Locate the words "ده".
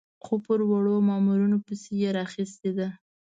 2.77-2.87